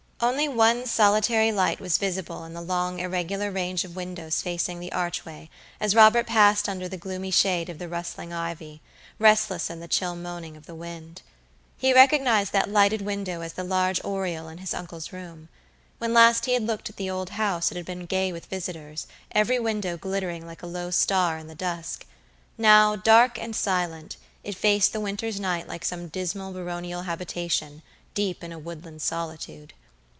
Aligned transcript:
Only 0.23 0.47
one 0.47 0.85
solitary 0.85 1.51
light 1.51 1.79
was 1.79 1.97
visible 1.97 2.43
in 2.45 2.53
the 2.53 2.61
long 2.61 2.99
irregular 2.99 3.49
range 3.49 3.83
of 3.83 3.95
windows 3.95 4.43
facing 4.43 4.79
the 4.79 4.91
archway, 4.91 5.49
as 5.79 5.95
Robert 5.95 6.27
passed 6.27 6.69
under 6.69 6.87
the 6.87 6.95
gloomy 6.95 7.31
shade 7.31 7.69
of 7.69 7.79
the 7.79 7.89
rustling 7.89 8.31
ivy, 8.31 8.83
restless 9.17 9.67
in 9.67 9.79
the 9.79 9.87
chill 9.87 10.15
moaning 10.15 10.55
of 10.55 10.67
the 10.67 10.75
wind. 10.75 11.23
He 11.75 11.91
recognized 11.91 12.53
that 12.53 12.69
lighted 12.69 13.01
window 13.01 13.41
as 13.41 13.53
the 13.53 13.63
large 13.63 13.99
oriel 14.03 14.47
in 14.47 14.59
his 14.59 14.75
uncle's 14.75 15.11
room. 15.11 15.49
When 15.97 16.13
last 16.13 16.45
he 16.45 16.53
had 16.53 16.67
looked 16.67 16.91
at 16.91 16.97
the 16.97 17.09
old 17.09 17.31
house 17.31 17.71
it 17.71 17.75
had 17.75 17.87
been 17.87 18.05
gay 18.05 18.31
with 18.31 18.45
visitors, 18.45 19.07
every 19.31 19.57
window 19.57 19.97
glittering 19.97 20.45
like 20.45 20.61
a 20.61 20.67
low 20.67 20.91
star 20.91 21.39
in 21.39 21.47
the 21.47 21.55
dusk; 21.55 22.05
now, 22.59 22.95
dark 22.95 23.39
and 23.39 23.55
silent, 23.55 24.17
it 24.43 24.55
faced 24.55 24.93
the 24.93 24.99
winter's 25.01 25.39
night 25.39 25.67
like 25.67 25.83
some 25.83 26.09
dismal 26.09 26.53
baronial 26.53 27.01
habitation, 27.01 27.81
deep 28.13 28.43
in 28.43 28.51
a 28.51 28.59
woodland 28.59 29.01
solitude. 29.01 29.73